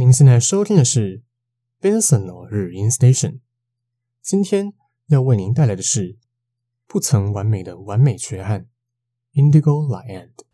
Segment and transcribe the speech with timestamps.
[0.00, 1.24] 您现在收听的是
[1.80, 3.40] Benson 日音 Station。
[4.22, 4.72] 今天
[5.08, 6.18] 要为您带来的是
[6.86, 8.68] 不曾完美的完美缺憾
[9.34, 10.44] Indigo La End。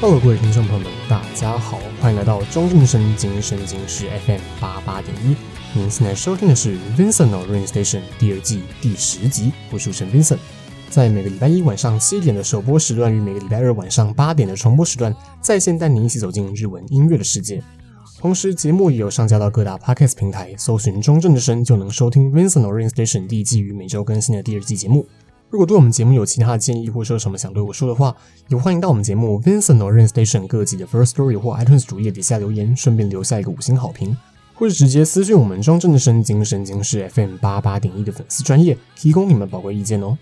[0.00, 5.36] Hello，各位听众朋友们，大家好，欢迎来到中正声今声今事 FM 八八点一。
[5.76, 10.38] 您现在收听的是 Vincent Rain Station 第二季第十集，我是主持人 Vincent。
[10.88, 17.62] 在每个礼拜一晚上七点的首播时段与每个礼拜二晚上八点的重播时段，在线带您一起走进日文音乐的世界。
[18.18, 25.06] 同时，节目也有上架到各大 Podcast 平台，搜寻中正之声就能收听 Vincent Rain Station 第一季与每周更新的第二季节目。
[25.50, 28.16] 如果对我们节目有其他的建议，或者有什么想对我说的话，
[28.48, 34.16] 也欢迎到我们节目 Vincent Rain Station 各季的 First Story 或 iTunes 主页底下留言，顺便留下一个五星好评。
[34.56, 40.16] 或者直接私信我们中正的神经，神经是 FM 八八点一的粉丝专业，提供你们宝贵意见哦。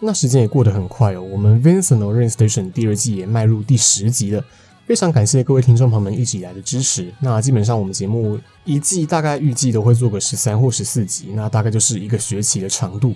[0.00, 4.44] 那时间也过得很快哦，我们 Vincent Rain Station 第二季也迈入第十集了，
[4.86, 7.10] 非常感谢各位听众朋友们一直以来的支持。
[7.20, 13.14] 那基本上我们节目一季大概预计都会做个十三或十四集，那大概就是一个学期的长度。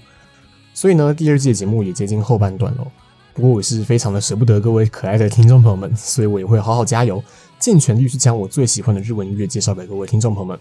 [0.72, 2.86] 所以呢，第二季的节目也接近后半段了。
[3.34, 7.22] 不过我是非常的舍不得各位可爱的听众朋友们，所以我也会好好加油。
[7.60, 10.58] 尽全力去将我最喜欢的日文音乐介绍给各位听众朋友们。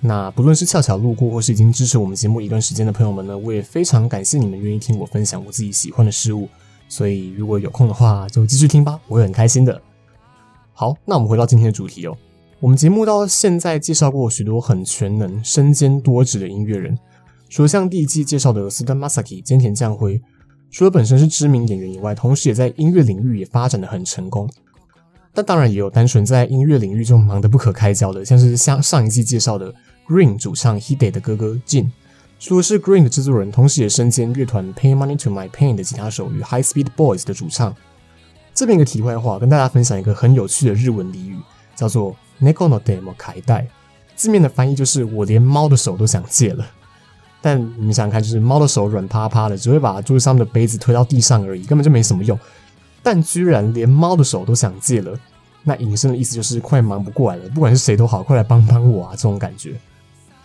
[0.00, 6.46] 那不论是恰巧路过，或是已经支持我们节目一段时间的朋友们呢，我也非常感谢你们愿意听我分享我自己喜欢的事物。
[6.90, 9.80] 所以如果有空的话，就继续听吧，我会很开心的。
[10.74, 12.16] 好，那我们回到今天的主题哦。
[12.60, 16.98] 我们节目到现在介绍过许多很全能、身兼多职的音乐人，
[17.48, 20.20] 除了像第一季介绍的须田正纪、菅田将晖，
[20.70, 24.48] 除了本身是知名演员以外，同时也在音乐领域也发展得很成功。
[25.32, 29.72] 但当然也有单纯在音乐领域中忙得不可开交的，像是像上一季介绍的
[30.08, 31.90] Green 主唱 Hide 的哥哥 Jin，
[32.38, 37.74] 除了是 Green 的制作人，同时也身兼乐团 Pay Money to My Pain 的吉他手与 High Speed Boys 的主唱。
[38.52, 41.36] 这边一个题外话，跟大家分享一个很有趣的日文俚语，
[41.76, 43.66] 叫做 Neko no te mo kaitai，
[44.16, 46.66] 字面的翻译就是我连猫的手都想借了。
[47.40, 52.38] 但你们想想看，就是猫的手软趴趴的，只会把桌子上的杯子推到地上而已，根本就没什么用。
[53.02, 55.18] 但居然连猫的手都想借了，
[55.64, 59.12] 那隐身的意思就是快忙不过来了，不管是谁都好，快来帮帮我啊！
[59.12, 59.74] 这种感觉，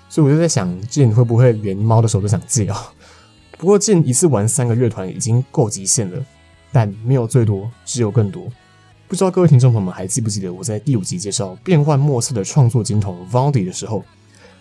[0.09, 2.91] 所以我就在想剑会不会连猫的手都想借啊？
[3.57, 6.25] 不过剑一次玩三个乐团已经够极限了，
[6.71, 8.47] 但没有最多，只有更多。
[9.07, 14.03] 不知道各位听众朋友们还记不记得我在第五集介绍变幻莫测的创作金童 Vaundy 的时候，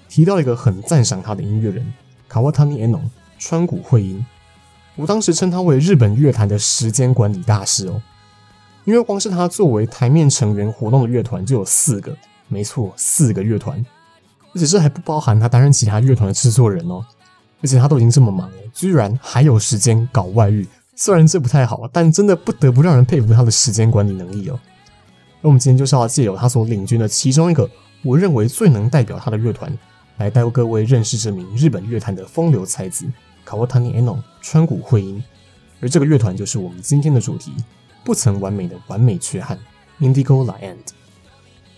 [0.09, 1.93] 提到一个很赞赏他的音乐人
[2.31, 4.25] Kawatani Enon 川谷惠音。
[4.97, 8.00] 我当时称他为日本乐坛的时间管理大师哦，
[8.84, 12.16] 因为光是他作为台面成员活动的乐团就有四个，
[12.47, 13.84] 没错，四个乐团，
[14.55, 17.05] 而且这还不包含他担任其他乐团的制作人哦，
[17.60, 24.61] 而且他都已经这么忙了，居然还有时间搞外遇，虽然这不太好，但真的不得不让人佩服他的时间管理能力哦。
[25.41, 27.69] 那我们今天就是要借由他所领军的其中一个，
[28.03, 29.76] 我认为最能代表他的乐团，
[30.19, 33.06] 来带各位认识这名日本乐坛的风流才子。
[33.47, 35.22] Kawatani Eno 川谷惠音，
[35.81, 37.53] 而这个乐团就是我们今天的主题，
[38.05, 39.59] 不曾完美的完美缺憾
[40.00, 40.77] Indigo Land。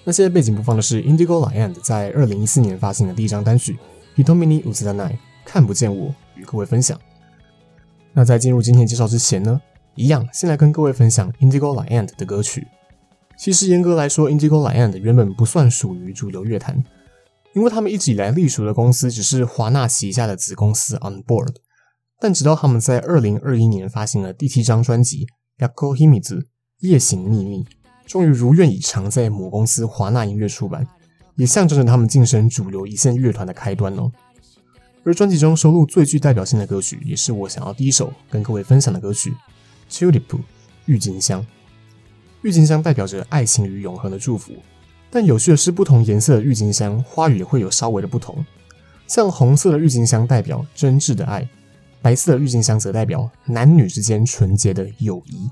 [0.04, 3.76] 那现在背景播放的是 Indigo Land 在二零一四年发行的第一张单曲
[4.16, 6.98] Hitomi ni Uzeranai 看不见我，与各位分享。
[8.12, 9.60] 那在进入今天介绍之前呢，
[9.94, 12.66] 一样先来跟各位分享 Indigo Land 的歌曲。
[13.36, 16.82] 其实严格来说，Indigo Land 原本不算属于主流乐坛。
[17.56, 21.54] 因为他们一直以来隶属的公司只是华纳旗下的子公司 On Board，
[22.20, 25.26] 但直到他们在二零二一年发行了第七张专辑
[25.66, 26.36] 《Yakou Himizu》
[26.80, 27.64] 夜行秘密，
[28.04, 30.86] 终于如愿以偿在母公司华纳音乐出版，
[31.36, 34.12] 也象征着他们晋升主流一线乐团的开端哦。
[35.02, 39.34] 而专辑中收录最具代表性的歌曲，也是我想要第一首跟各位分享的歌曲
[39.90, 40.26] 《Tulip》
[40.84, 41.42] 郁金香。
[42.42, 44.52] 郁金香代表着爱情与永恒的祝福。
[45.10, 48.44] 但有趣的是，不同颜色的郁金香花语会有稍微的不同。
[49.06, 51.48] 像红色的郁金香代表真挚的爱，
[52.02, 55.48] 白色的郁金香则代表男女之间纯洁的友谊。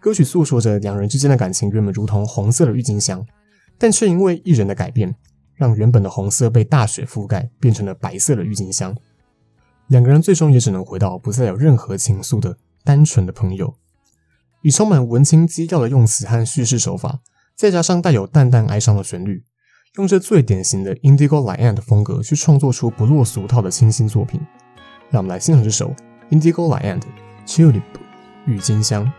[0.00, 3.24] 歌曲诉说着两人之间的感情原本如同红色的郁金香，
[3.78, 5.14] 但却因为一人的改变，
[5.54, 8.96] 让原本的红色被大雪覆盖，变成了白色的郁金香。
[9.88, 13.74] 两个人最终也只能回到不再有任何情愫的单纯的朋友。
[14.62, 17.20] 以充满文青基调的用词和叙事手法。
[17.54, 19.44] 再加上带有淡淡哀伤的旋律，
[19.96, 24.40] 用这最典型的 Indigo Lion 的风格去创作出不落俗套的清新作品。
[25.10, 25.94] 让我们来欣赏这首
[26.30, 27.02] Indigo La End
[27.46, 27.82] Tulip
[28.46, 29.12] 郁金香。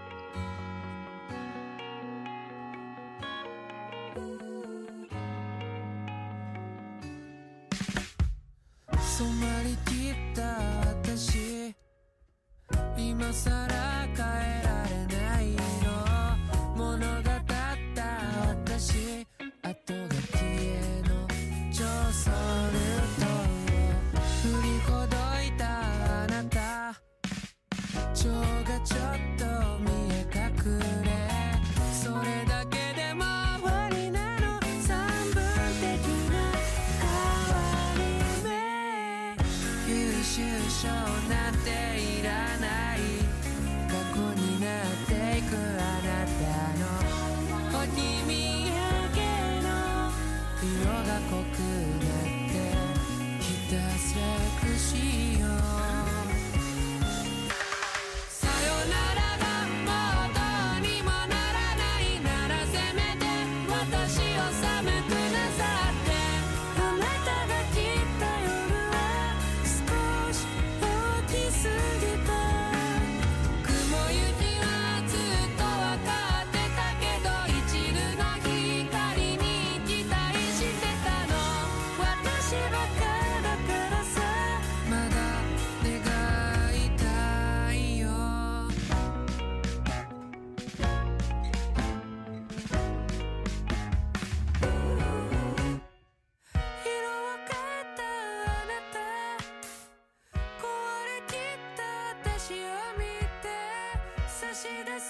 [104.53, 105.02] 差し出す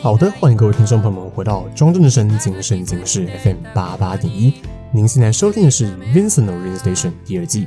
[0.00, 4.54] 好的，欢迎各位听众朋友们回到庄正声今生今世 FM 八八点一。
[4.92, 7.66] 您现在收听的是 Vincent O'Rain Station 第二季。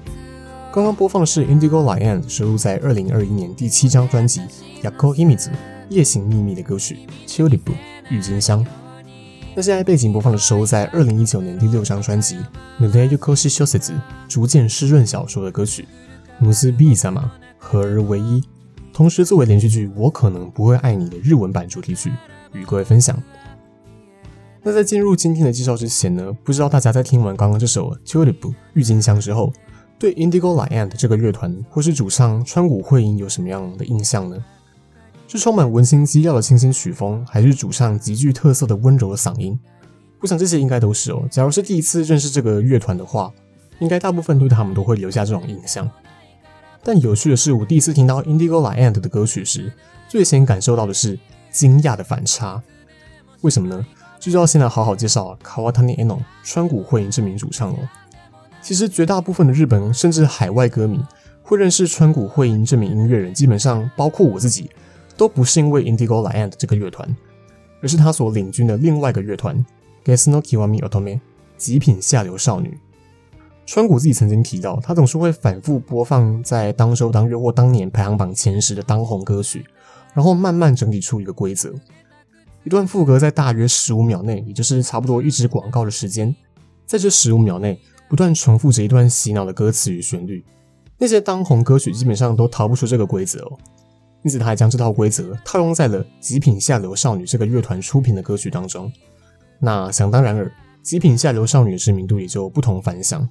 [0.71, 4.39] 刚刚播放的是 Indigo Lion 收录在二零二一年第七张专辑
[4.81, 5.49] 《Yako Himizu》
[5.89, 7.59] 夜行秘密的歌曲《Tulip》
[8.09, 8.65] 郁金香。
[9.53, 12.37] 那现在背景播放的收录在二零一九年第六张专辑
[12.79, 13.91] 《Nure Yukoshi Shousetsu》
[14.29, 15.85] 逐渐湿润小说的歌曲
[16.45, 17.19] 《Musubi Sama》
[17.59, 18.41] 合而为一。
[18.93, 22.11] 同时作为连续剧《我可能不会爱你》的日文版主题曲
[22.53, 23.21] 与各位分享。
[24.61, 28.39] 那在进入今天的介绍之前呢，不知道大家在听完刚刚这首《Tulip》
[28.73, 29.51] 郁金香之后，
[29.97, 34.37] 对 Indigo La And 这个乐团或是主唱川谷绘音有什么样的印象呢？
[35.27, 39.57] 是充满文青基调的清新曲风，还是主唱极具特色的温柔的嗓音？
[40.19, 41.23] 我想这些应该都是哦。
[41.31, 43.31] 假如是第一次认识这个乐团的话，
[43.79, 45.89] 应该大部分对他们都会留下这种印象。
[46.83, 49.71] 但有趣的是，我第一次听到 Indigo La And 的歌曲时，
[50.07, 51.17] 最先感受到的是
[51.49, 52.61] 惊讶的反差。
[53.41, 53.85] 为什么呢？
[54.19, 57.77] 就要先来好好介绍 Kawatani Eno，川谷绘音这名主唱哦。
[58.61, 60.99] 其实绝大部分的日本甚至海外歌迷
[61.41, 64.69] 会认识川谷绘音这名音乐人，基本上包括我自己。
[65.17, 67.15] 都不是因为 Indigo La And 这个乐团，
[67.79, 69.63] 而是他所领军的另外一个乐团
[70.03, 71.19] Gesno Kiwami Otome
[71.57, 72.75] 极品下流少女。
[73.65, 79.65] 川谷自己曾经提到，他总是会反复播放在当周当月或当年排行榜前十的当红歌曲，
[80.13, 81.73] 然后慢慢整理出一个规则：
[82.63, 86.35] 一段副歌在大约十五秒内，也就是差不多一支广告的时间，
[86.85, 90.43] 在这十五秒内不断重复着一段洗脑的歌词与旋律。
[90.97, 93.57] 那些当红歌曲基本上都逃不出这个规则哦。
[94.23, 98.91] 因此，他还将这套规则套用在了《极品下流少女》这个乐团出品的歌曲当中。
[99.59, 100.45] 那想当然尔，
[100.83, 103.27] 《极品下流少女》的知名度也就不同凡响。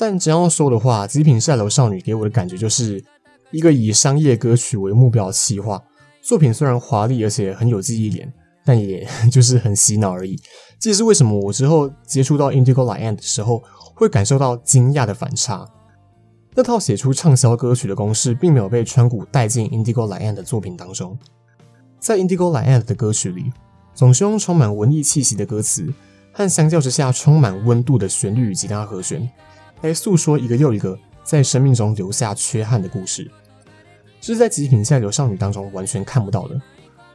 [0.00, 3.04] 但只要说的话，《极品下流少女》给我的感觉就是
[3.50, 5.82] 一个以商业歌曲为目标的企划
[6.22, 8.32] 作品，虽然华丽而且很有记忆点，
[8.64, 10.38] 但也 就是很洗脑而已。
[10.78, 13.64] 这也是为什么我之后接触到 Indigo La And 的时候，
[13.94, 15.68] 会感受到惊讶的反差。
[16.54, 21.18] 那套写出畅销歌曲的公式，并没有被川谷带进 Indigo La And 的作品当中。
[21.98, 23.52] 在 Indigo La And 的歌曲里，
[23.94, 25.92] 总是用充满文艺气息的歌词
[26.32, 29.28] 和相较之下充满温度的旋律与吉他和弦，
[29.82, 33.30] 来诉说一个又一个在生命中留下缺憾的故事。
[34.20, 36.60] 这是在极品下流少女当中完全看不到的。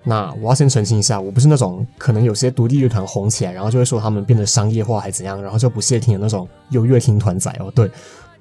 [0.03, 7.71] 那我要先澄清一下，我不是那种可能有些独立乐团红起来，然后就会说他们变得商业化还怎样，然后就不屑听的那种优越听团仔哦。
[7.73, 7.89] 对。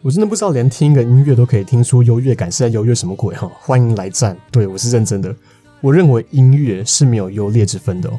[0.05, 3.49] 我真的不知道，连听一个音乐都可以听出优越感，是在优越什么鬼哈？
[3.61, 4.37] 欢迎来战！
[4.51, 5.33] 对，我是认真的。
[5.81, 8.19] 我认为音乐是没有优劣之分的哦。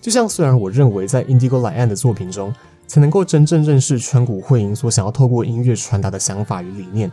[0.00, 2.54] 就像虽然我认为在 Indigo La And 的作品中，
[2.88, 7.12] 才能够真正认识川谷绘音所想要透过音乐传达的想法与理念，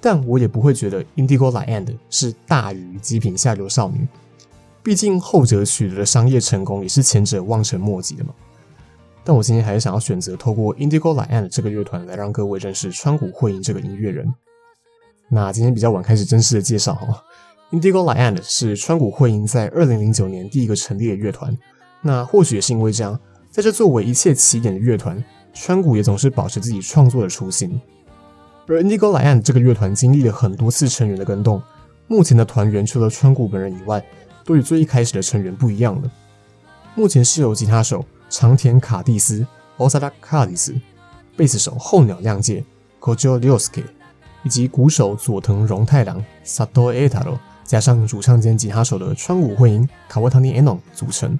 [0.00, 4.06] 但我也不会觉得 indigo land 是大于极品下流少女。
[4.82, 8.32] 毕竟后者取得的商业成功也是前者望尘莫及的嘛。
[9.24, 14.32] 但我今天还是想要选择透过 indigo land 这个乐团来让各位认识川谷绘音这个音乐人。
[15.28, 17.22] 那今天比较晚开始正式的介绍哈
[17.70, 21.56] ，Indigo La And 是川谷绘音在二零零九年第一个成立的乐团。
[22.00, 27.80] 那或许也是因为这样，在这作为一切起点的乐团，川谷也总是保持自己创作的初心。
[28.68, 31.60] 而 Indigo La And 这个乐团经历了很多次成员的更动，
[32.06, 34.04] 目前的团员除了川谷本人以外，
[34.44, 36.10] 都与最一开始的成员不一样了。
[36.94, 38.04] 目前是由吉他手。
[38.32, 39.44] 长田卡蒂斯
[39.76, 40.80] （Osada Kardis、
[41.36, 42.64] 贝斯手候鸟亮介
[43.00, 43.82] （Kojo Ryosuke）
[44.44, 51.36] 以及鼓手佐藤荣太郎 （Sato Eitaro） 加上主唱兼吉他手的川谷惠音 （Kawatani Enon） 组成。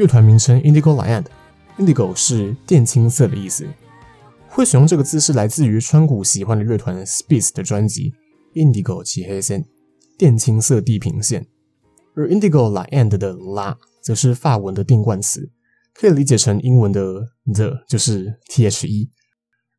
[0.00, 3.66] 乐团名称 Indigo Land，Indigo 是靛青色的意思。
[4.48, 8.14] 会使用这个字是来自于川谷喜欢的乐团 Spice 的专辑
[8.54, 9.66] Indigo 漆黑线
[10.18, 11.46] 靛青色地平线。
[12.16, 15.50] 而 Indigo Land 的 La 则是法文的定冠词。
[15.92, 19.10] 可以理解成英文的 the 就是 the，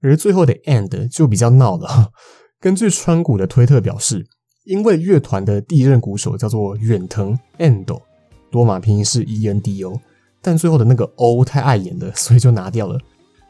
[0.01, 2.11] 而最后的 and 就比较闹了。
[2.59, 4.27] 根据川谷的推特表示，
[4.65, 8.03] 因为乐团的第一任鼓手叫做远藤 endo，
[8.51, 9.99] 罗马拼音是 e n d o，
[10.41, 12.99] 但最后的那个 o 太碍眼了， 所以就拿掉了。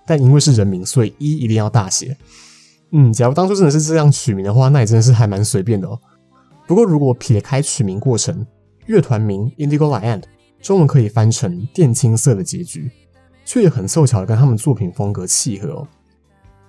[0.05, 2.17] 但因为是人名，所以 e 一定要大写。
[2.91, 5.99] 嗯，假如当初真的是这样取名的话，那也真的是还蛮随便的哦。
[6.67, 8.45] 不过如果撇开取名过程，
[8.87, 10.23] 乐团名 Indigo La And。
[10.61, 12.91] 中文可以翻成“靛青色”的结局，
[13.43, 15.87] 却也很凑巧的跟他们作品风格契合哦。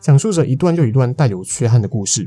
[0.00, 2.26] 讲述着一段又一段带有缺憾的故事。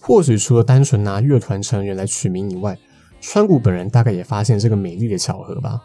[0.00, 2.76] 或许除了单纯拿乐团成员来取名以外，
[3.20, 5.80] 川谷本人大概也发现这个美丽的巧合吧。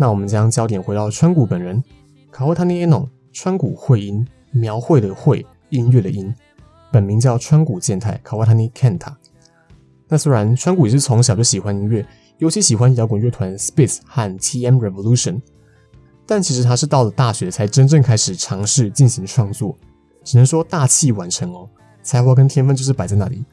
[0.00, 1.84] 那我们将焦点回到川谷本人
[2.32, 6.34] ，Kawatani Enon，川谷绘音，描绘的绘，音乐的音，
[6.90, 9.12] 本名叫川谷健太 Kawatani Kenta。
[10.08, 12.06] 那虽然川谷也是从小就喜欢音乐。
[12.38, 15.42] 尤其喜欢摇滚乐团 Spice 和 TM Revolution，
[16.24, 19.76] 但其实他是到了大学才真正开始尝试进行创作，
[20.24, 21.68] 只能说大器晚成哦，
[22.02, 23.44] 才华跟天分就是摆在那里。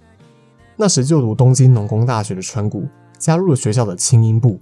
[0.77, 2.87] 那时就读东京农工大学的川谷
[3.19, 4.57] 加入了学校的轻音部，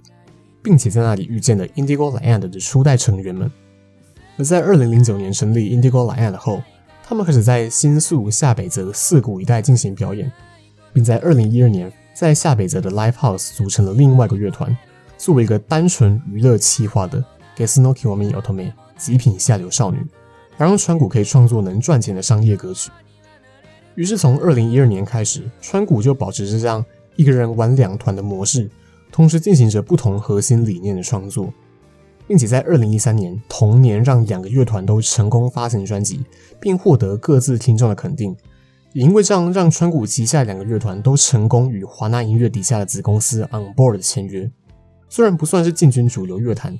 [0.66, 3.48] 并且在那里遇见了 Indigo Land 的初代成员们。
[4.36, 6.60] 而在二零零九年成立 Indigo Land 后，
[7.06, 10.32] 他们开始在新宿下北泽涩谷一带进行表演，
[10.92, 11.92] 并在二零一二年。
[12.12, 14.74] 在下北泽的 Live House 组成了另外一个乐团，
[15.18, 17.22] 作为一个单纯娱乐企划的
[17.54, 19.98] Gesu no Kiwami Otome 极品下流少女，
[20.56, 22.90] 来让川谷可以创作能赚钱的商业歌曲。
[23.96, 26.82] 于是从二零一二年开始，川谷就保持着这样
[27.16, 28.70] 一个人玩两团的模式，
[29.16, 31.50] 同时进行着不同核心理念的创作。
[32.28, 36.22] 并且在二零一三年同年，让两个乐团都成功发行专辑，
[36.60, 38.36] 并获得各自听众的肯定。
[38.92, 44.50] 也因为这样，让川谷旗下两个乐团都成功与华纳音乐底下的子公司 On Board 签约。
[45.08, 46.78] 虽然不算是进军主流乐坛，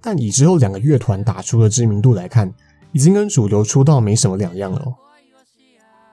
[0.00, 2.54] 但以之后两个乐团打出的知名度来看，
[2.92, 4.94] 已经跟主流出道没什么两样了哦。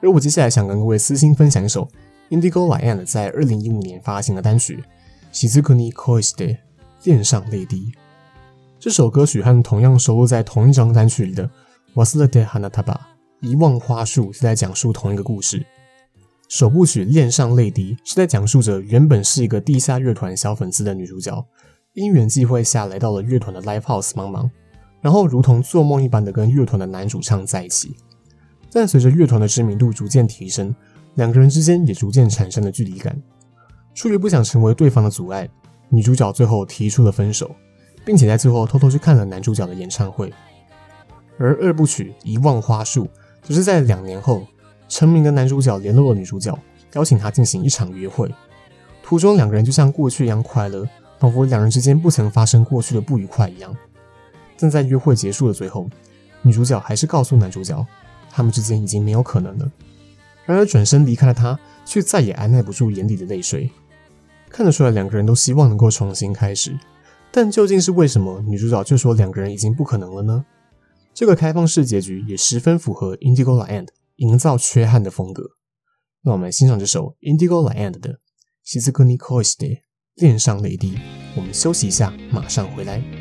[0.02, 1.88] 而我接下来想跟各位私心分享一首
[2.30, 4.78] Indigo La&D 在二零一五年发行的单曲
[5.33, 6.47] 《雫に恋して》
[7.05, 7.93] 恋上泪滴。
[8.79, 11.49] 这首歌曲和同样收录在同一张单曲里的《
[11.95, 12.81] 忘れて花束》
[13.41, 15.65] 遗忘花束是在讲述同一个故事。
[16.49, 21.45] 首部曲《恋上泪滴》是在讲述着原本是一个地下乐团小粉丝的女主角，
[21.95, 24.51] 因缘际会下来到了乐团的 Live House 帮忙，
[25.01, 27.97] 然后如同做梦一般的跟乐团的男主唱在一起。
[28.71, 30.75] 但随着乐团的知名度逐渐提升，
[31.15, 33.21] 两个人之间也逐渐产生了距离感。
[33.94, 35.50] 出于不想成为对方的阻碍，
[35.90, 37.56] 女主角最后提出了分手。
[38.04, 40.34] 并且在最后偷偷去看了男主角的演唱会，
[41.38, 43.06] 而二部曲《遗忘花束》
[43.44, 44.44] 则是在两年后，
[44.90, 46.58] 成名的男主角联络了女主角，
[46.94, 48.28] 邀请她进行一场约会。
[49.04, 50.84] 途中两个人就像过去一样快乐，
[51.20, 53.72] 仿佛两人之间不曾发生过去的不愉快一样。
[54.58, 55.88] 但在约会结束的最后，
[56.42, 57.86] 女主角还是告诉男主角，
[58.32, 59.72] 他们之间已经没有可能了。
[60.48, 63.70] 然而转身离开了他，却再也按耐不住眼底的泪水。
[64.51, 66.79] 看得出来，两个人都希望能够重新开始。
[67.31, 70.45] 但究竟是为什么女主角就说两个人已经不可能了呢？
[71.13, 75.43] 这个开放式结局也十分符合 Indigo La&D 营造缺憾的风格。
[76.23, 78.15] 那我们来欣赏这首 Indigo La&D 的《
[78.65, 79.67] 雫に恋して》
[80.15, 80.99] 恋上泪滴。
[81.37, 83.20] 我们休息一下，马上回来。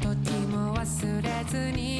[0.00, 1.93] 時も忘れずに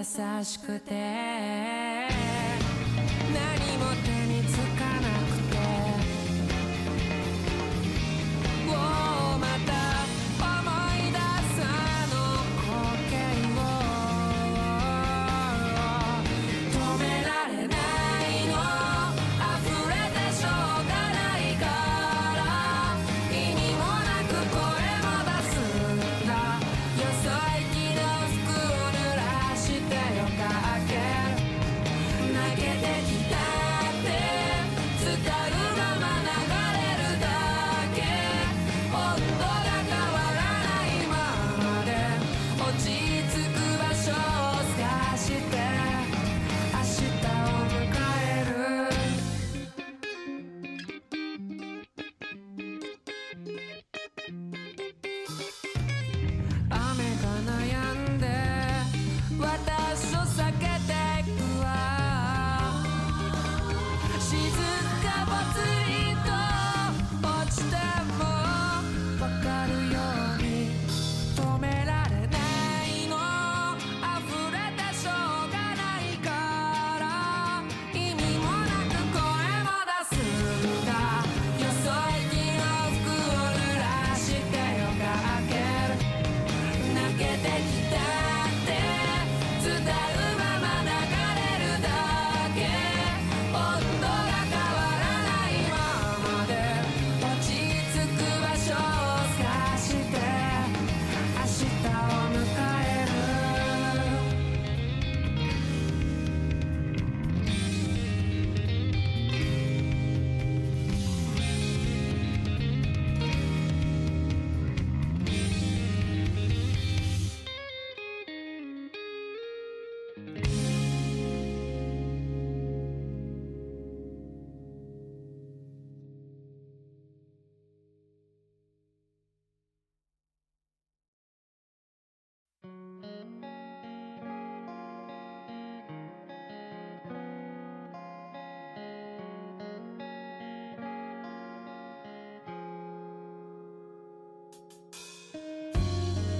[0.00, 1.79] 優しくて。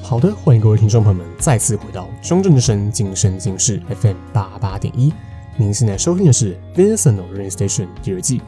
[0.09, 5.11] 好的，欢迎各位听众朋友们再次回到中正声今生今世 FM 八八点一。
[5.57, 8.41] 您现在收听的是 Vincent No Rain Station 第二季。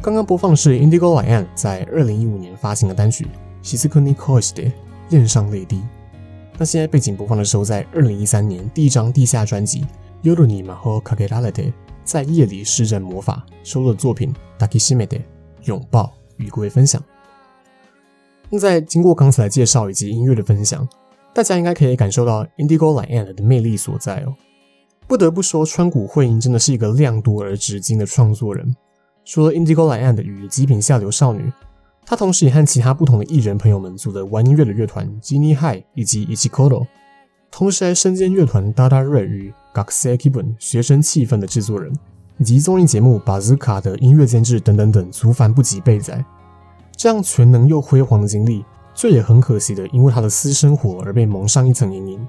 [0.00, 3.26] 刚刚播放的是 Indigo LION 在二零一五年发行的单曲《
[3.78, 4.72] 雫に恋して
[5.10, 5.76] 恋上泪滴》。
[6.56, 9.82] 那现在背景播放的时候，在二零一三年第一张地下专辑《
[10.22, 11.64] 夜に魔法をかけられて》
[12.04, 15.20] 在夜里施展魔法收录的作品《抱きしめて
[15.64, 16.04] 拥抱》
[16.38, 17.02] 与各位分享。
[18.49, 20.87] 那在经过刚才的介绍以及音乐的分享，
[21.33, 24.35] 大家应该可以感受到 Indigo LION 的魅力所在哦。
[25.07, 28.75] 不得不说，川谷绘音真的是一个量多而值金的创作人。
[29.23, 31.51] 除了 Indigo LION 与极品下流少女，
[32.05, 36.85] 他同时也和其他不同的艺人朋友们组了玩音乐的乐团 Genie High 以及 Ichikoro，
[37.49, 41.91] 同时还身兼乐团 Dada Ray 与 g a k s e k i b u n 学生气氛的制作人，
[42.37, 46.23] 以及综艺节目 Bazooka 的音乐监制等等等，足繁不及备载。
[47.05, 48.65] 这样全能又辉煌的经历，
[48.95, 52.27] 却也很可惜的，因为他的私生活而被蒙上一层阴影。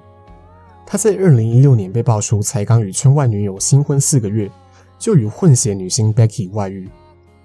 [0.85, 4.47] 他在二零一六年被爆出才刚与圈外女友新婚四个月，
[4.99, 6.87] 就与混血女星 Becky 外遇，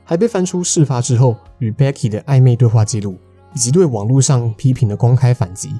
[0.05, 3.17] 还被翻出事发之后与 Becky 的暧昧对话记录，
[3.55, 5.75] 以及对网络上批评的公开反击。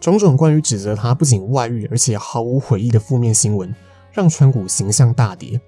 [0.00, 3.70] 种种关于指责他不仅外遇，而且毫无悔意的负面新闻，
[4.12, 5.60] 让川谷形象大跌。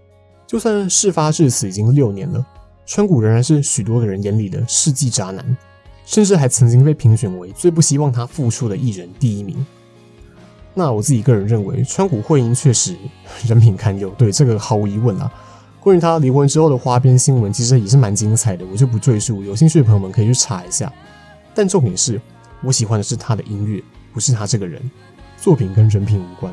[0.46, 2.46] 就算事发至此已经六年了。
[2.88, 5.44] 川谷仍然是许多的人眼里的世纪渣男，
[6.06, 9.64] 甚至还曾经被评选为最不希望他复出的艺人第一名。
[10.72, 12.96] 那我自己个人认为，川谷惠音确实
[13.46, 15.30] 人品堪忧，对这个毫无疑问啊。
[15.80, 20.90] 关于他离婚之后的花边新闻，其实也是蛮精彩的，我就不赘述，有兴趣的朋友们可以去查一下。
[21.54, 22.18] 但重点是
[22.62, 24.80] 我喜欢的是他的音乐，不是他这个人，
[25.36, 26.50] 作品跟人品无关。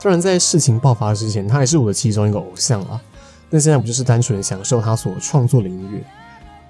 [0.00, 3.02] 当然，在事情爆发之前，他还是我的其中一个偶像啊。
[3.50, 6.02] 那现在不就是单纯享受他所创作的音乐？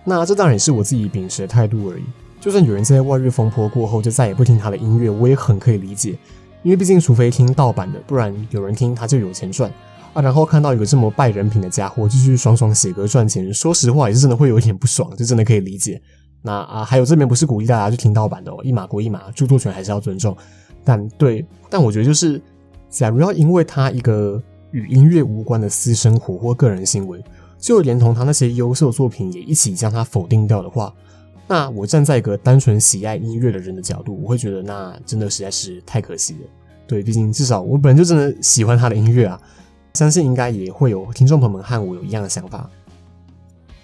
[0.02, 2.02] 那这当然也是我自己秉持的态度而已。
[2.40, 6.18] 就算有人在外遇风波过后就再也不听他的音乐，我也很可以理解。
[6.62, 9.70] 因为毕竟，除非听盗版的，不然有人听他就有钱赚
[10.14, 10.22] 啊。
[10.22, 16.00] 然后看到一个这么败人品的家伙继续爽爽写歌赚钱，说实话也是真的会有一点不爽，就真的可以理解。
[16.40, 20.34] 那啊，还有这边不是鼓励大家去听盗版的哦，一码归一码，著作权还是要尊重。
[20.82, 22.40] 但对，但我觉得就是，
[22.88, 24.42] 假如要因为他一个。
[24.71, 27.23] 与音乐无关的私生活或个人行为，
[27.57, 30.93] 就连同他那些优秀作品也一起将他否定掉的话，
[31.47, 36.39] 那我站在一个单纯喜爱音乐的人的角度，我会觉得那真的实在是太可惜了。
[36.87, 39.41] 对，毕竟至少我本来就真的喜欢他的音乐啊，
[39.93, 42.69] 相信应该也会有听众朋友们和我有一样的想法。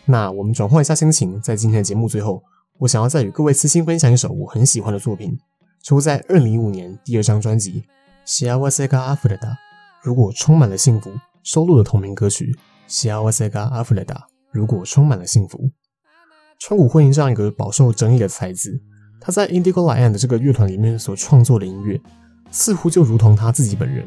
[0.05, 2.43] 那我们转换一下心情，在今天的节目最后，
[2.79, 5.39] 我想要再与各位私心分享一首我很喜欢的作品，
[5.81, 7.81] 出在二零一五年第二张专辑《
[8.25, 9.47] 幸せが溢れた》。
[10.05, 11.11] 如果充满了幸福，
[11.43, 12.55] 收录的同名歌曲《
[12.91, 14.15] 幸せが溢れた》。
[14.51, 15.71] 如果充满了幸福，
[16.59, 18.81] 川谷绘音这样一个饱受争议的才子，
[19.19, 22.01] 他在 Indigo LION 的这个乐团里面所创作的音乐，
[22.51, 24.05] 似乎就如同他自己本人，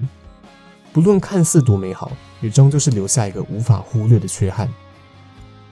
[0.93, 4.69] 不论看似多美好，也终究是留下一个无法忽略的缺憾。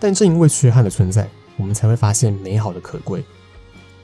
[0.00, 3.24] 但正因为缺憾的存在，我们才会发现美好的可贵。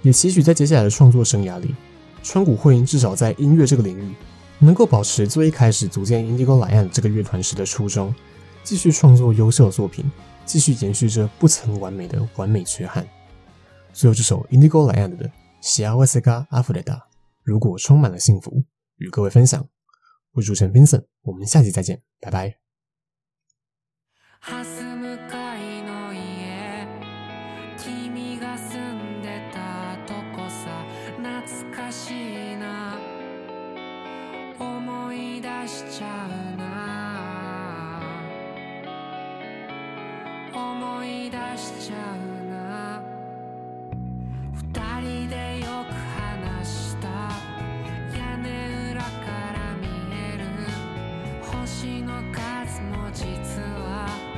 [0.02, 1.74] 也期许在接下来的创作生涯里，
[2.22, 4.14] 川谷绘音至少在音乐这个领域。
[4.58, 8.14] 能够保持最一开始组建 Indigo LION 这个乐团时的初衷，
[8.62, 10.04] 继续创作优秀的作品，
[10.44, 13.06] 继续延续着不曾完美的完美缺憾。
[13.92, 17.02] 最后这首 Indigo LION 的幸せが溢れた，
[17.42, 18.64] 如果充满了幸福，
[18.96, 19.68] 与各位分享。
[20.32, 22.56] 我是主持人 Vincent，我们下期再见，拜拜。
[51.73, 54.32] 私の数も実は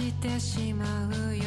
[0.00, 0.84] してしま
[1.28, 1.39] うよ。